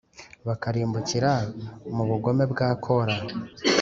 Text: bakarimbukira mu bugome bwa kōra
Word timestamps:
bakarimbukira 0.47 1.31
mu 1.95 2.03
bugome 2.09 2.43
bwa 2.51 2.69
kōra 2.83 3.15